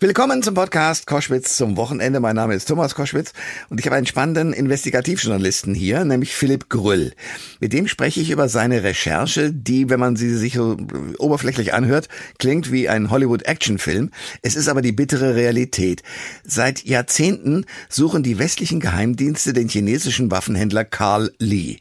[0.00, 2.20] Willkommen zum Podcast Koschwitz zum Wochenende.
[2.20, 3.32] Mein Name ist Thomas Koschwitz
[3.68, 7.14] und ich habe einen spannenden Investigativjournalisten hier, nämlich Philipp Grüll.
[7.58, 10.76] Mit dem spreche ich über seine Recherche, die, wenn man sie sich so
[11.18, 12.08] oberflächlich anhört,
[12.38, 14.10] klingt wie ein Hollywood-Actionfilm.
[14.40, 16.04] Es ist aber die bittere Realität.
[16.44, 21.78] Seit Jahrzehnten suchen die westlichen Geheimdienste den chinesischen Waffenhändler Carl Lee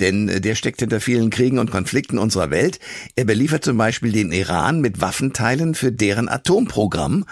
[0.00, 2.78] denn äh, der steckt hinter vielen Kriegen und Konflikten unserer Welt.
[3.16, 7.24] Er beliefert zum Beispiel den Iran mit Waffenteilen für deren Atomprogramm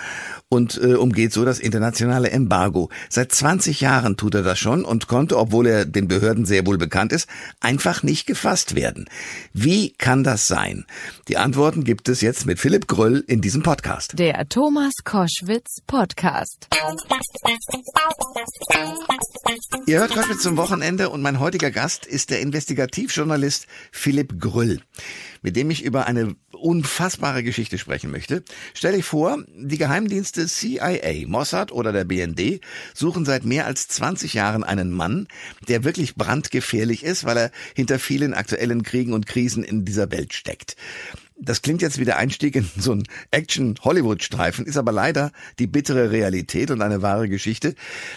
[0.49, 2.91] und äh, umgeht so das internationale Embargo.
[3.09, 6.79] Seit 20 Jahren tut er das schon und konnte, obwohl er den Behörden sehr wohl
[6.79, 7.29] bekannt ist,
[7.61, 9.07] einfach nicht gefasst werden.
[9.53, 10.87] Wie kann das sein?
[11.29, 14.19] Die Antworten gibt es jetzt mit Philipp Gröll in diesem Podcast.
[14.19, 16.69] Der Thomas Koschwitz Podcast.
[19.87, 24.81] Ihr hört Koschwitz zum Wochenende und mein heutiger Gast ist der Investigativjournalist Philipp Grüll,
[25.43, 28.43] mit dem ich über eine unfassbare Geschichte sprechen möchte.
[28.75, 32.61] Stell dich vor, die Geheimdienste CIA, Mossad oder der BND
[32.95, 35.29] suchen seit mehr als 20 Jahren einen Mann,
[35.69, 40.33] der wirklich brandgefährlich ist, weil er hinter vielen aktuellen Kriegen und Krisen in dieser Welt
[40.33, 40.77] steckt.
[41.39, 46.11] Das klingt jetzt wie der Einstieg in so einen Action-Hollywood-Streifen, ist aber leider die bittere
[46.11, 47.75] Realität und eine wahre Geschichte.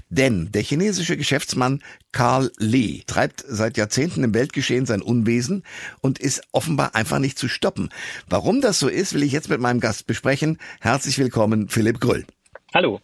[0.09, 5.63] Denn der chinesische Geschäftsmann Carl Lee treibt seit Jahrzehnten im Weltgeschehen sein Unwesen
[5.99, 7.89] und ist offenbar einfach nicht zu stoppen.
[8.29, 10.57] Warum das so ist, will ich jetzt mit meinem Gast besprechen.
[10.79, 12.25] Herzlich willkommen, Philipp Grüll.
[12.73, 13.01] Hallo.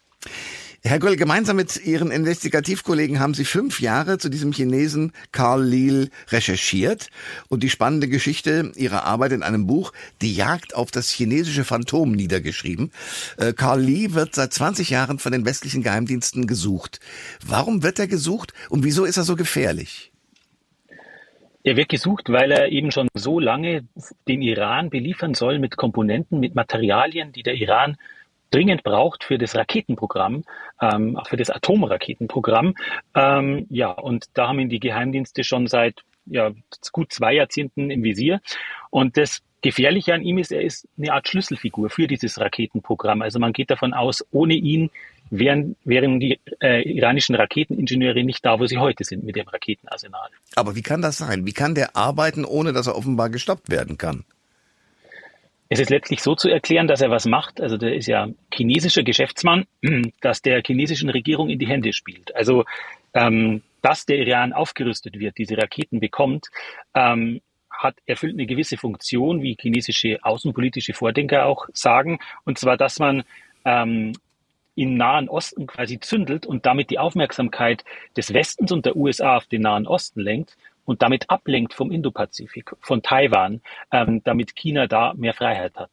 [0.88, 6.10] Herr Gröll, gemeinsam mit Ihren Investigativkollegen haben Sie fünf Jahre zu diesem Chinesen Carl Leal
[6.30, 7.08] recherchiert
[7.50, 12.12] und die spannende Geschichte Ihrer Arbeit in einem Buch Die Jagd auf das chinesische Phantom
[12.12, 12.92] niedergeschrieben.
[13.38, 17.00] Äh, Carl Lee wird seit 20 Jahren von den westlichen Geheimdiensten gesucht.
[17.44, 20.12] Warum wird er gesucht und wieso ist er so gefährlich?
[21.64, 23.88] Er wird gesucht, weil er eben schon so lange
[24.28, 27.98] den Iran beliefern soll mit Komponenten, mit Materialien, die der Iran
[28.52, 30.44] dringend braucht für das Raketenprogramm,
[30.82, 32.76] ähm, für das Atomraketenprogramm.
[33.16, 36.52] Ähm, ja, und da haben ihn die Geheimdienste schon seit ja,
[36.92, 38.42] gut zwei Jahrzehnten im Visier.
[38.90, 43.22] Und das Gefährliche an ihm ist, er ist eine Art Schlüsselfigur für dieses Raketenprogramm.
[43.22, 44.92] Also man geht davon aus, ohne ihn
[45.32, 50.30] wären, wären die äh, iranischen Raketeningenieure nicht da, wo sie heute sind mit dem Raketenarsenal.
[50.56, 51.46] Aber wie kann das sein?
[51.46, 54.24] Wie kann der arbeiten, ohne dass er offenbar gestoppt werden kann?
[55.68, 57.60] Es ist letztlich so zu erklären, dass er was macht.
[57.60, 59.66] Also der ist ja chinesischer Geschäftsmann,
[60.22, 62.36] dass der chinesischen Regierung in die Hände spielt.
[62.36, 62.66] Also
[63.14, 66.48] ähm, dass der Iran aufgerüstet wird, diese Raketen bekommt,
[66.94, 73.00] ähm, hat erfüllt eine gewisse Funktion, wie chinesische außenpolitische Vordenker auch sagen, und zwar, dass
[73.00, 73.24] man
[73.64, 74.14] ähm,
[74.76, 77.84] im Nahen Osten quasi zündelt und damit die Aufmerksamkeit
[78.18, 82.72] des Westens und der USA auf den Nahen Osten lenkt und damit ablenkt vom Indopazifik,
[82.80, 85.92] von Taiwan, ähm, damit China da mehr Freiheit hat.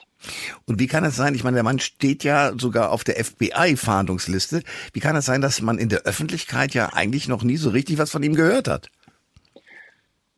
[0.67, 4.63] Und wie kann es sein, ich meine, der Mann steht ja sogar auf der FBI-Fahndungsliste,
[4.93, 7.99] wie kann es sein, dass man in der Öffentlichkeit ja eigentlich noch nie so richtig
[7.99, 8.89] was von ihm gehört hat?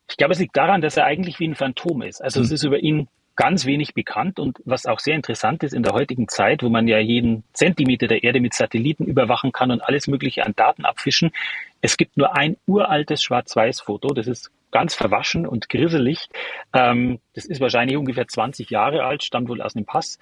[0.09, 2.23] Ich glaube, es liegt daran, dass er eigentlich wie ein Phantom ist.
[2.23, 2.47] Also hm.
[2.47, 5.93] es ist über ihn ganz wenig bekannt und was auch sehr interessant ist in der
[5.93, 10.06] heutigen Zeit, wo man ja jeden Zentimeter der Erde mit Satelliten überwachen kann und alles
[10.06, 11.33] Mögliche an Daten abfischen.
[11.81, 16.28] Es gibt nur ein uraltes Schwarz-Weiß-Foto, das ist ganz verwaschen und grisselig.
[16.73, 20.19] Ähm, das ist wahrscheinlich ungefähr 20 Jahre alt, stammt wohl aus einem Pass.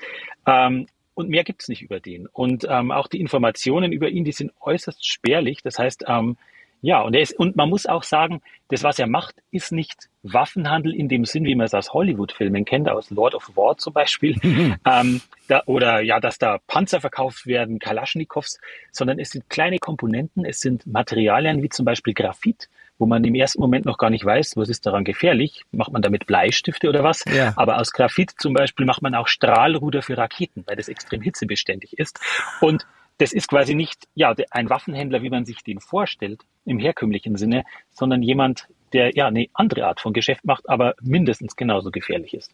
[0.46, 2.26] Ähm, und mehr gibt's nicht über den.
[2.26, 5.62] Und ähm, auch die Informationen über ihn, die sind äußerst spärlich.
[5.62, 6.36] Das heißt, ähm,
[6.82, 10.08] ja, und, er ist, und man muss auch sagen, das, was er macht, ist nicht
[10.24, 13.92] Waffenhandel in dem Sinn, wie man es aus Hollywood-Filmen kennt, aus Lord of War zum
[13.92, 14.36] Beispiel,
[14.84, 18.58] ähm, da, oder ja, dass da Panzer verkauft werden, Kalaschnikows,
[18.90, 22.68] sondern es sind kleine Komponenten, es sind Materialien wie zum Beispiel Graphit,
[22.98, 25.64] wo man im ersten Moment noch gar nicht weiß, was ist daran gefährlich.
[25.70, 27.24] Macht man damit Bleistifte oder was?
[27.32, 27.52] Ja.
[27.56, 31.98] Aber aus Graphit zum Beispiel macht man auch Strahlruder für Raketen, weil das extrem hitzebeständig
[31.98, 32.20] ist.
[32.60, 32.86] Und
[33.22, 37.62] das ist quasi nicht ja, ein Waffenhändler, wie man sich den vorstellt, im herkömmlichen Sinne,
[37.92, 42.50] sondern jemand, der ja eine andere Art von Geschäft macht, aber mindestens genauso gefährlich ist.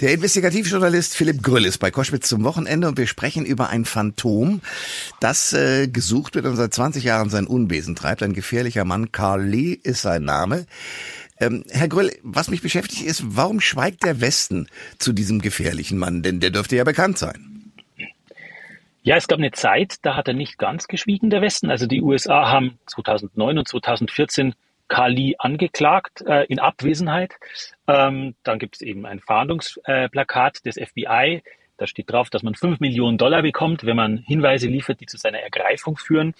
[0.00, 4.60] Der Investigativjournalist Philipp Grüll ist bei Koschwitz zum Wochenende und wir sprechen über ein Phantom,
[5.20, 8.24] das äh, gesucht wird und seit 20 Jahren sein Unwesen treibt.
[8.24, 10.66] Ein gefährlicher Mann, Carl Lee ist sein Name.
[11.38, 14.66] Ähm, Herr Grüll, was mich beschäftigt ist, warum schweigt der Westen
[14.98, 16.22] zu diesem gefährlichen Mann?
[16.24, 17.49] Denn der dürfte ja bekannt sein.
[19.02, 21.70] Ja, es gab eine Zeit, da hat er nicht ganz geschwiegen, der Westen.
[21.70, 24.54] Also die USA haben 2009 und 2014
[24.88, 27.34] Kali angeklagt äh, in Abwesenheit.
[27.86, 31.42] Ähm, dann gibt es eben ein Fahndungsplakat äh, des FBI.
[31.78, 35.16] Da steht drauf, dass man 5 Millionen Dollar bekommt, wenn man Hinweise liefert, die zu
[35.16, 36.34] seiner Ergreifung führen.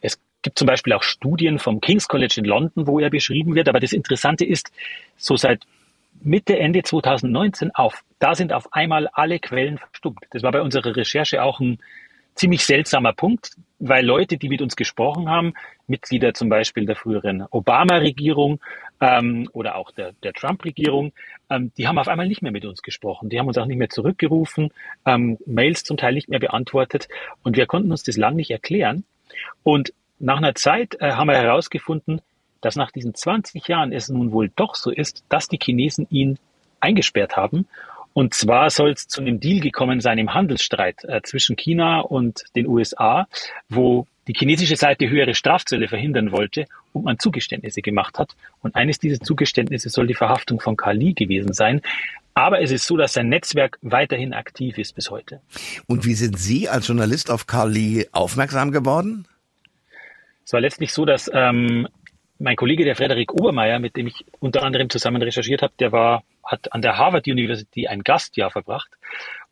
[0.00, 3.68] Es gibt zum Beispiel auch Studien vom King's College in London, wo er beschrieben wird.
[3.68, 4.72] Aber das Interessante ist,
[5.18, 5.66] so seit
[6.22, 8.02] Mitte, Ende 2019 auf.
[8.18, 10.20] Da sind auf einmal alle Quellen verstummt.
[10.30, 11.78] Das war bei unserer Recherche auch ein
[12.34, 15.54] ziemlich seltsamer Punkt, weil Leute, die mit uns gesprochen haben,
[15.86, 18.60] Mitglieder zum Beispiel der früheren Obama-Regierung
[19.00, 21.12] ähm, oder auch der, der Trump-Regierung,
[21.50, 23.28] ähm, die haben auf einmal nicht mehr mit uns gesprochen.
[23.28, 24.70] Die haben uns auch nicht mehr zurückgerufen,
[25.06, 27.08] ähm, Mails zum Teil nicht mehr beantwortet
[27.42, 29.04] und wir konnten uns das lang nicht erklären.
[29.62, 32.20] Und nach einer Zeit äh, haben wir herausgefunden,
[32.60, 36.38] dass nach diesen 20 Jahren es nun wohl doch so ist, dass die Chinesen ihn
[36.80, 37.66] eingesperrt haben.
[38.12, 42.42] Und zwar soll es zu einem Deal gekommen sein im Handelsstreit äh, zwischen China und
[42.56, 43.28] den USA,
[43.68, 48.34] wo die chinesische Seite höhere Strafzölle verhindern wollte und man Zugeständnisse gemacht hat.
[48.62, 51.82] Und eines dieser Zugeständnisse soll die Verhaftung von Lee gewesen sein.
[52.34, 55.40] Aber es ist so, dass sein Netzwerk weiterhin aktiv ist bis heute.
[55.86, 59.26] Und wie sind Sie als Journalist auf Lee aufmerksam geworden?
[60.44, 61.88] Es war letztlich so, dass ähm,
[62.40, 66.24] mein Kollege, der Frederik Obermeier, mit dem ich unter anderem zusammen recherchiert habe, der war,
[66.42, 68.90] hat an der Harvard University ein Gastjahr verbracht.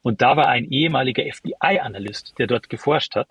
[0.03, 3.29] Und da war ein ehemaliger FBI-Analyst, der dort geforscht hat.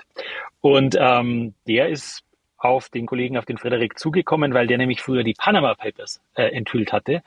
[0.62, 2.24] Und ähm, der ist
[2.58, 6.52] auf den Kollegen, auf den Frederik zugekommen, weil der nämlich früher die Panama Papers äh,
[6.52, 7.24] enthüllt hatte.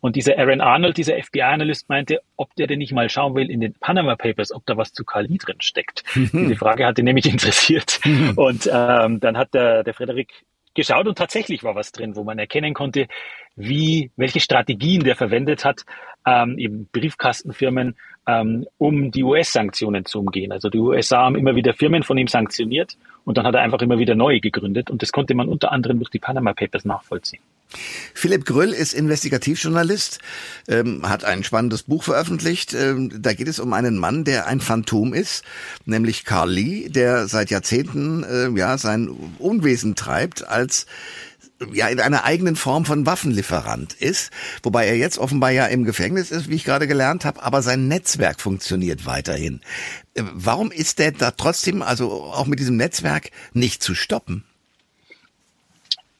[0.00, 3.60] Und dieser Aaron Arnold, dieser FBI-Analyst, meinte, ob der denn nicht mal schauen will in
[3.60, 6.04] den Panama Papers, ob da was zu Kali drin steckt.
[6.14, 8.00] Diese Frage hat ihn nämlich interessiert.
[8.36, 10.32] Und ähm, dann hat der, der Frederik
[10.76, 13.08] geschaut und tatsächlich war was drin, wo man erkennen konnte,
[13.56, 15.84] wie, welche Strategien der verwendet hat,
[16.24, 17.96] ähm, eben Briefkastenfirmen,
[18.28, 20.52] ähm, um die US-Sanktionen zu umgehen.
[20.52, 23.80] Also die USA haben immer wieder Firmen von ihm sanktioniert und dann hat er einfach
[23.80, 27.42] immer wieder neue gegründet und das konnte man unter anderem durch die Panama Papers nachvollziehen.
[28.14, 30.18] Philipp Grüll ist Investigativjournalist,
[30.68, 32.74] ähm, hat ein spannendes Buch veröffentlicht.
[32.74, 35.44] Ähm, da geht es um einen Mann, der ein Phantom ist,
[35.84, 39.08] nämlich Carl Lee, der seit Jahrzehnten äh, ja sein
[39.38, 40.86] Unwesen treibt als
[41.72, 44.30] ja in einer eigenen Form von Waffenlieferant ist,
[44.62, 47.88] wobei er jetzt offenbar ja im Gefängnis ist, wie ich gerade gelernt habe, aber sein
[47.88, 49.60] Netzwerk funktioniert weiterhin.
[50.14, 54.44] Äh, warum ist der da trotzdem, also auch mit diesem Netzwerk, nicht zu stoppen?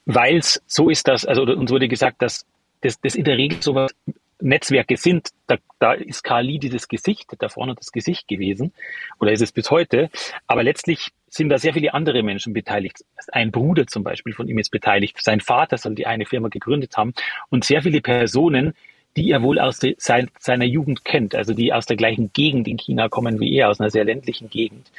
[0.06, 2.46] Weil es so ist, dass, also uns wurde gesagt, dass
[2.80, 3.92] das, das in der Regel sowas
[4.40, 8.72] Netzwerke sind, da, da ist Kali dieses Gesicht, da vorne das Gesicht gewesen,
[9.18, 10.10] oder ist es bis heute,
[10.46, 13.04] aber letztlich sind da sehr viele andere Menschen beteiligt.
[13.32, 16.96] Ein Bruder zum Beispiel von ihm ist beteiligt, sein Vater soll die eine Firma gegründet
[16.96, 17.14] haben
[17.48, 18.74] und sehr viele Personen,
[19.16, 22.68] die er wohl aus de, sein, seiner Jugend kennt, also die aus der gleichen Gegend
[22.68, 24.90] in China kommen wie er, aus einer sehr ländlichen Gegend.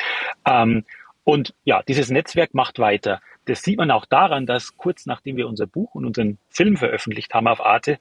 [0.45, 0.83] Ähm,
[1.23, 3.21] und ja, dieses Netzwerk macht weiter.
[3.47, 7.33] Das sieht man auch daran, dass kurz nachdem wir unser Buch und unseren Film veröffentlicht
[7.33, 7.97] haben auf Arte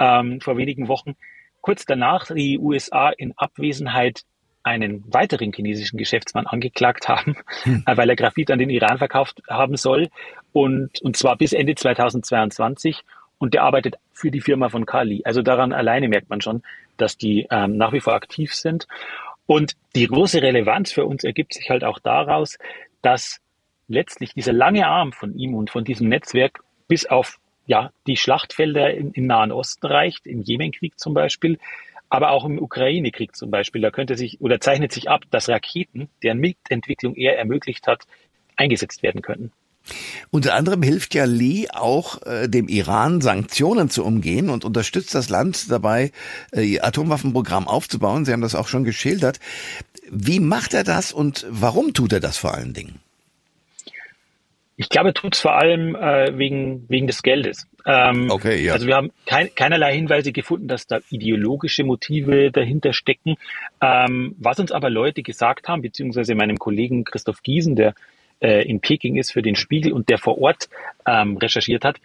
[0.00, 1.16] ähm, vor wenigen Wochen,
[1.60, 4.22] kurz danach die USA in Abwesenheit
[4.62, 7.84] einen weiteren chinesischen Geschäftsmann angeklagt haben, hm.
[7.86, 10.08] weil er Graphit an den Iran verkauft haben soll
[10.52, 13.02] und, und zwar bis Ende 2022
[13.38, 15.22] und der arbeitet für die Firma von Kali.
[15.24, 16.62] Also daran alleine merkt man schon,
[16.96, 18.88] dass die ähm, nach wie vor aktiv sind.
[19.46, 22.58] Und die große Relevanz für uns ergibt sich halt auch daraus,
[23.02, 23.40] dass
[23.88, 28.94] letztlich dieser lange Arm von ihm und von diesem Netzwerk bis auf ja, die Schlachtfelder
[28.94, 31.58] im, im Nahen Osten reicht, im Jemenkrieg zum Beispiel,
[32.08, 33.82] aber auch im Ukraine-Krieg zum Beispiel.
[33.82, 38.04] Da könnte sich oder zeichnet sich ab, dass Raketen, deren Mitentwicklung er ermöglicht hat,
[38.56, 39.52] eingesetzt werden könnten.
[40.30, 45.28] Unter anderem hilft ja Lee auch äh, dem Iran Sanktionen zu umgehen und unterstützt das
[45.28, 46.10] Land dabei,
[46.52, 48.24] äh, ihr Atomwaffenprogramm aufzubauen.
[48.24, 49.38] Sie haben das auch schon geschildert.
[50.10, 53.00] Wie macht er das und warum tut er das vor allen Dingen?
[54.76, 57.66] Ich glaube, er tut es vor allem äh, wegen, wegen des Geldes.
[57.86, 58.74] Ähm, okay, ja.
[58.74, 63.36] Also wir haben kein, keinerlei Hinweise gefunden, dass da ideologische Motive dahinter stecken.
[63.80, 67.94] Ähm, was uns aber Leute gesagt haben, beziehungsweise meinem Kollegen Christoph Giesen, der
[68.40, 70.68] äh, in Peking ist für den Spiegel und der vor Ort
[71.06, 71.98] ähm, recherchiert hat,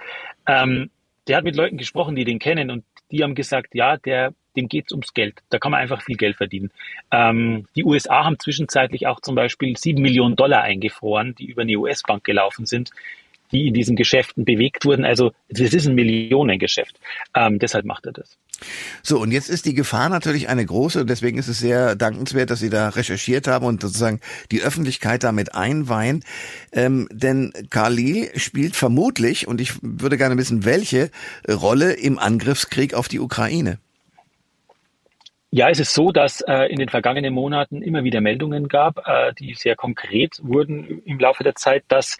[0.48, 0.90] ähm,
[1.28, 4.68] der hat mit Leuten gesprochen, die den kennen und die haben gesagt, ja, der dem
[4.68, 5.41] geht es ums Geld.
[5.50, 6.72] Da kann man einfach viel Geld verdienen.
[7.12, 11.75] Ähm, die USA haben zwischenzeitlich auch zum Beispiel sieben Millionen Dollar eingefroren, die über eine
[11.77, 12.91] US-Bank gelaufen sind,
[13.51, 15.06] die in diesen Geschäften bewegt wurden.
[15.06, 17.00] Also es ist ein Millionengeschäft.
[17.36, 18.38] Ähm, deshalb macht er das.
[19.03, 22.60] So, und jetzt ist die Gefahr natürlich eine große, deswegen ist es sehr dankenswert, dass
[22.60, 24.20] Sie da recherchiert haben und sozusagen
[24.51, 26.24] die Öffentlichkeit damit einweihen.
[26.72, 31.10] Ähm, denn Khalil spielt vermutlich, und ich würde gerne wissen, welche
[31.50, 33.80] Rolle im Angriffskrieg auf die Ukraine.
[35.53, 39.34] Ja, es ist so, dass äh, in den vergangenen Monaten immer wieder Meldungen gab, äh,
[39.38, 42.18] die sehr konkret wurden im Laufe der Zeit, dass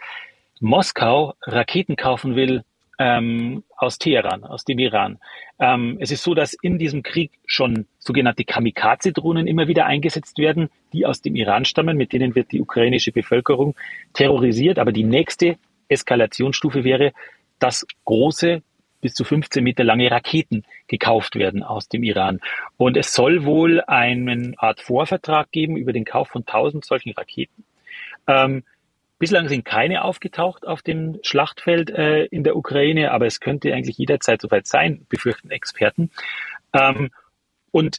[0.60, 2.62] Moskau Raketen kaufen will
[2.98, 5.18] ähm, aus Teheran, aus dem Iran.
[5.58, 10.68] Ähm, es ist so, dass in diesem Krieg schon sogenannte Kamikaze-Drohnen immer wieder eingesetzt werden,
[10.92, 13.74] die aus dem Iran stammen, mit denen wird die ukrainische Bevölkerung
[14.12, 14.78] terrorisiert.
[14.78, 15.56] Aber die nächste
[15.88, 17.12] Eskalationsstufe wäre,
[17.58, 18.62] dass große
[19.00, 22.40] bis zu 15 Meter lange Raketen gekauft werden aus dem Iran.
[22.76, 27.64] Und es soll wohl eine Art Vorvertrag geben über den Kauf von 1000 solchen Raketen.
[28.26, 28.62] Ähm,
[29.22, 33.96] bislang sind keine aufgetaucht auf dem Schlachtfeld äh, in der Ukraine, aber es könnte eigentlich
[33.96, 36.10] jederzeit soweit sein, befürchten Experten.
[36.72, 37.12] Ähm,
[37.70, 37.98] und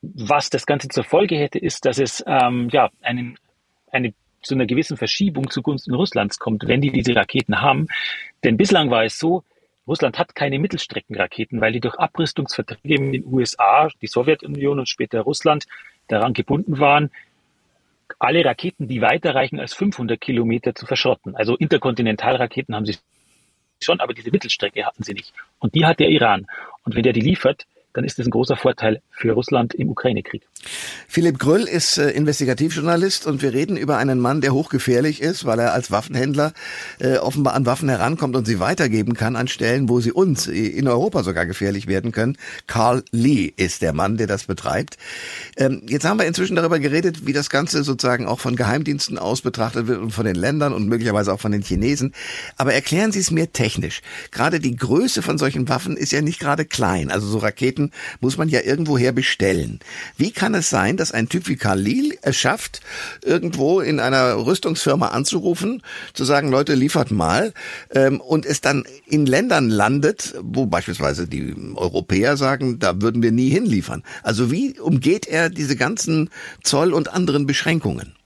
[0.00, 3.38] was das Ganze zur Folge hätte, ist, dass es ähm, ja einen,
[3.92, 7.88] eine zu einer gewissen Verschiebung zugunsten Russlands kommt, wenn die diese Raketen haben.
[8.42, 9.44] Denn bislang war es so,
[9.86, 15.20] Russland hat keine Mittelstreckenraketen, weil die durch Abrüstungsverträge in den USA, die Sowjetunion und später
[15.20, 15.66] Russland
[16.08, 17.10] daran gebunden waren,
[18.18, 21.36] alle Raketen, die weiter reichen als 500 Kilometer, zu verschrotten.
[21.36, 22.96] Also Interkontinentalraketen haben sie
[23.82, 25.32] schon, aber diese Mittelstrecke hatten sie nicht.
[25.58, 26.46] Und die hat der Iran.
[26.84, 30.42] Und wenn der die liefert, dann ist das ein großer Vorteil für Russland im Ukraine-Krieg.
[31.08, 35.58] Philipp Gröll ist äh, Investigativjournalist und wir reden über einen Mann, der hochgefährlich ist, weil
[35.58, 36.52] er als Waffenhändler
[36.98, 40.88] äh, offenbar an Waffen herankommt und sie weitergeben kann an Stellen, wo sie uns in
[40.88, 42.36] Europa sogar gefährlich werden können.
[42.66, 44.98] Carl Lee ist der Mann, der das betreibt.
[45.56, 49.40] Ähm, jetzt haben wir inzwischen darüber geredet, wie das Ganze sozusagen auch von Geheimdiensten aus
[49.40, 52.12] betrachtet wird und von den Ländern und möglicherweise auch von den Chinesen.
[52.56, 54.02] Aber erklären Sie es mir technisch.
[54.32, 57.10] Gerade die Größe von solchen Waffen ist ja nicht gerade klein.
[57.10, 57.85] Also so Raketen
[58.20, 59.80] muss man ja irgendwoher bestellen.
[60.16, 62.80] Wie kann es sein, dass ein Typ wie Khalil es schafft,
[63.22, 65.82] irgendwo in einer Rüstungsfirma anzurufen,
[66.14, 67.52] zu sagen, Leute, liefert mal,
[67.94, 73.32] ähm, und es dann in Ländern landet, wo beispielsweise die Europäer sagen, da würden wir
[73.32, 74.02] nie hinliefern.
[74.22, 76.30] Also wie umgeht er diese ganzen
[76.62, 78.16] Zoll- und anderen Beschränkungen?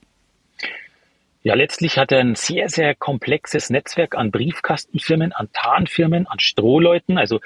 [1.43, 7.17] Ja, letztlich hat er ein sehr, sehr komplexes Netzwerk an Briefkastenfirmen, an Tarnfirmen, an Strohleuten.
[7.17, 7.39] Also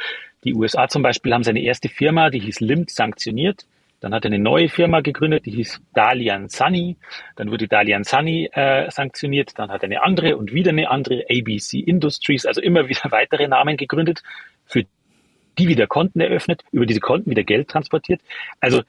[0.45, 3.65] die USA zum Beispiel haben seine erste Firma, die hieß Limt, sanktioniert.
[3.99, 6.97] Dann hat er eine neue Firma gegründet, die hieß Dalian Sunny.
[7.35, 9.57] Dann wurde Dalian Sunny äh, sanktioniert.
[9.57, 13.47] Dann hat er eine andere und wieder eine andere, ABC Industries, also immer wieder weitere
[13.47, 14.21] Namen gegründet,
[14.65, 14.85] für
[15.57, 18.21] die wieder Konten eröffnet, über diese Konten wieder Geld transportiert.
[18.59, 18.83] Also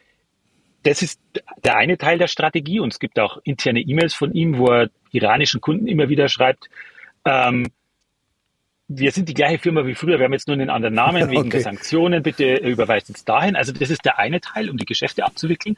[0.82, 1.20] das ist
[1.64, 4.90] der eine Teil der Strategie und es gibt auch interne E-Mails von ihm, wo er
[5.12, 6.68] iranischen Kunden immer wieder schreibt,
[7.24, 7.68] ähm,
[8.88, 11.40] wir sind die gleiche Firma wie früher, wir haben jetzt nur einen anderen Namen wegen
[11.40, 11.50] okay.
[11.50, 13.56] der Sanktionen, bitte überweist uns dahin.
[13.56, 15.76] Also das ist der eine Teil, um die Geschäfte abzuwickeln.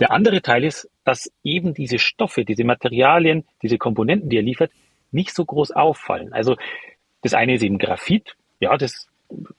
[0.00, 4.72] Der andere Teil ist, dass eben diese Stoffe, diese Materialien, diese Komponenten, die er liefert,
[5.10, 6.32] nicht so groß auffallen.
[6.32, 6.56] Also
[7.22, 9.08] das eine ist eben Graphit, ja, das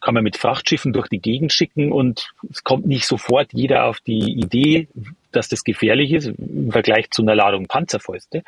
[0.02, 4.00] kann man mit Frachtschiffen durch die Gegend schicken und es kommt nicht sofort jeder auf
[4.02, 4.88] die Idee,
[5.32, 8.44] dass das gefährlich ist im Vergleich zu einer Ladung Panzerfäuste.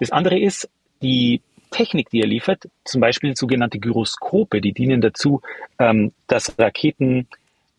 [0.00, 0.68] Das andere ist,
[1.02, 5.40] die Technik, die er liefert, zum Beispiel sogenannte Gyroskope, die dienen dazu,
[5.78, 7.28] ähm, dass Raketen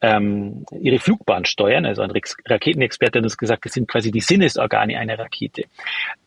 [0.01, 1.85] ähm, ihre Flugbahn steuern.
[1.85, 2.11] Also ein
[2.45, 5.65] Raketenexperte hat uns gesagt, das sind quasi die Sinnesorgane einer Rakete.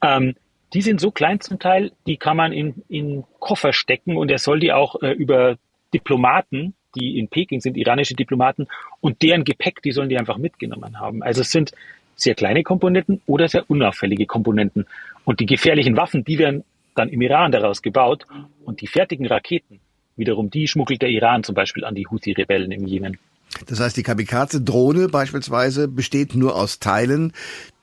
[0.03, 0.35] Ähm,
[0.75, 4.39] die sind so klein zum Teil, die kann man in, in Koffer stecken und er
[4.39, 5.57] soll die auch äh, über
[5.93, 8.69] Diplomaten, die in Peking sind, iranische Diplomaten,
[9.01, 11.23] und deren Gepäck, die sollen die einfach mitgenommen haben.
[11.23, 11.73] Also es sind
[12.17, 14.87] sehr kleine Komponenten oder sehr unauffällige Komponenten.
[15.25, 18.27] Und die gefährlichen Waffen, die werden dann im Iran daraus gebaut
[18.65, 19.81] und die fertigen Raketen,
[20.17, 23.19] wiederum die schmuggelt der Iran zum Beispiel an die Houthi-Rebellen im Jemen.
[23.67, 27.33] Das heißt, die Kamikaze-Drohne beispielsweise besteht nur aus Teilen,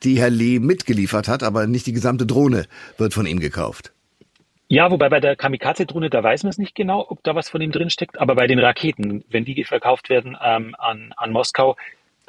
[0.02, 2.66] die Herr Lee mitgeliefert hat, aber nicht die gesamte Drohne
[2.98, 3.92] wird von ihm gekauft.
[4.68, 7.60] Ja, wobei bei der Kamikaze-Drohne, da weiß man es nicht genau, ob da was von
[7.60, 11.76] ihm drinsteckt, aber bei den Raketen, wenn die verkauft werden ähm, an, an Moskau,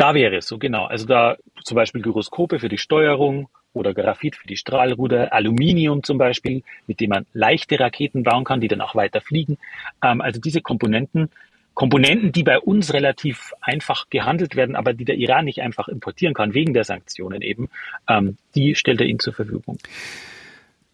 [0.01, 0.85] da wäre es so, genau.
[0.85, 6.17] Also da zum Beispiel Gyroskope für die Steuerung, oder Graphit für die Strahlruder, Aluminium zum
[6.17, 9.57] Beispiel, mit dem man leichte Raketen bauen kann, die dann auch weiter fliegen.
[10.03, 11.29] Ähm, also diese Komponenten,
[11.73, 16.33] Komponenten, die bei uns relativ einfach gehandelt werden, aber die der Iran nicht einfach importieren
[16.33, 17.69] kann, wegen der Sanktionen eben,
[18.09, 19.77] ähm, die stellt er ihnen zur Verfügung.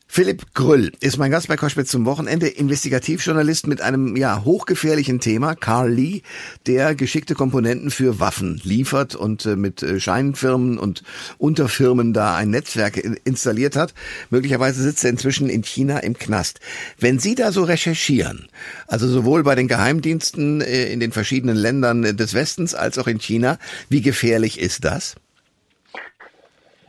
[0.10, 5.54] Philipp Grüll ist mein Gast bei Koschwitz zum Wochenende, Investigativjournalist mit einem ja hochgefährlichen Thema,
[5.54, 6.22] Carl Lee,
[6.66, 11.04] der geschickte Komponenten für Waffen liefert und äh, mit äh, Scheinfirmen und
[11.38, 13.94] Unterfirmen da ein Netzwerk installiert hat.
[14.30, 16.62] Möglicherweise sitzt er inzwischen in China im Knast.
[16.98, 18.48] Wenn Sie da so recherchieren,
[18.88, 23.20] also sowohl bei den Geheimdiensten äh, in den verschiedenen Ländern des Westens als auch in
[23.20, 23.60] China,
[23.90, 25.16] wie gefährlich ist das?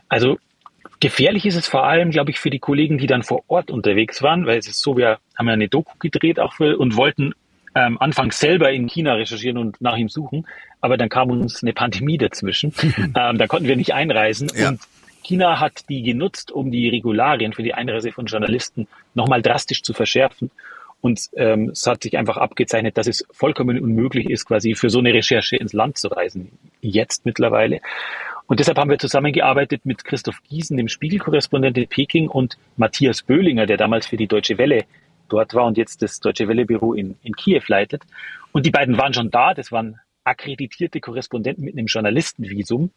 [0.07, 0.39] Also
[0.99, 4.21] Gefährlich ist es vor allem, glaube ich, für die Kollegen, die dann vor Ort unterwegs
[4.21, 7.33] waren, weil es ist so, wir haben ja eine Doku gedreht auch für, und wollten
[7.75, 10.45] ähm, anfangs selber in China recherchieren und nach ihm suchen,
[10.81, 12.73] aber dann kam uns eine Pandemie dazwischen.
[12.97, 14.69] ähm, da konnten wir nicht einreisen ja.
[14.69, 14.81] und
[15.23, 19.93] China hat die genutzt, um die Regularien für die Einreise von Journalisten nochmal drastisch zu
[19.93, 20.49] verschärfen.
[21.01, 24.99] Und ähm, es hat sich einfach abgezeichnet, dass es vollkommen unmöglich ist, quasi für so
[24.99, 26.51] eine Recherche ins Land zu reisen.
[26.81, 27.79] Jetzt mittlerweile.
[28.49, 33.67] Und deshalb haben wir zusammengearbeitet mit Christoph Giesen, dem Spiegelkorrespondent in Peking, und Matthias Böhlinger,
[33.67, 34.85] der damals für die Deutsche Welle
[35.27, 38.01] dort war und jetzt das Deutsche Welle-Büro in, in Kiew leitet.
[38.51, 42.89] Und die beiden waren schon da, das waren akkreditierte Korrespondenten mit einem Journalistenvisum,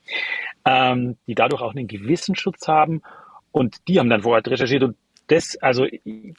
[0.65, 3.03] ähm, die dadurch auch einen gewissen Schutz haben.
[3.51, 4.97] Und die haben dann vor Ort recherchiert und
[5.29, 5.87] das also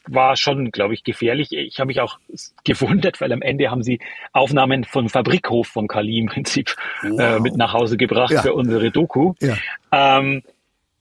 [0.07, 1.51] war schon, glaube ich, gefährlich.
[1.51, 2.19] Ich habe mich auch
[2.63, 3.99] gewundert, weil am Ende haben sie
[4.31, 7.19] Aufnahmen vom Fabrikhof von Kali im Prinzip äh, wow.
[7.19, 8.41] äh, mit nach Hause gebracht ja.
[8.41, 9.33] für unsere Doku.
[9.39, 9.57] Ja.
[9.91, 10.43] Ähm,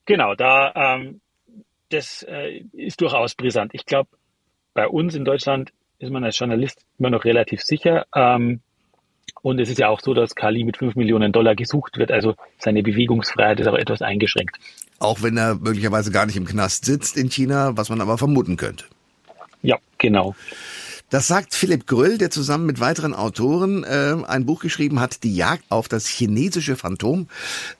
[0.06, 1.20] genau, da ähm,
[1.90, 3.74] das äh, ist durchaus brisant.
[3.74, 4.08] Ich glaube,
[4.74, 8.06] bei uns in Deutschland ist man als Journalist immer noch relativ sicher.
[8.14, 8.60] Ähm,
[9.42, 12.10] und es ist ja auch so, dass Kali mit 5 Millionen Dollar gesucht wird.
[12.10, 14.58] Also seine Bewegungsfreiheit ist auch etwas eingeschränkt.
[15.02, 18.56] Auch wenn er möglicherweise gar nicht im Knast sitzt in China, was man aber vermuten
[18.56, 18.84] könnte.
[19.60, 20.36] Ja, genau.
[21.10, 25.34] Das sagt Philipp Gröll, der zusammen mit weiteren Autoren äh, ein Buch geschrieben hat, Die
[25.34, 27.26] Jagd auf das chinesische Phantom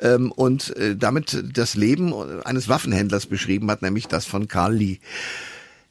[0.00, 2.12] ähm, und äh, damit das Leben
[2.42, 4.98] eines Waffenhändlers beschrieben hat, nämlich das von Karl Lee.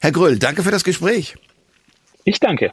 [0.00, 1.36] Herr Gröll, danke für das Gespräch.
[2.24, 2.72] Ich danke.